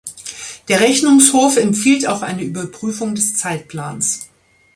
[0.67, 4.29] Der Rechnungshof empfiehlt auch eine Überprüfung des Zeitplans.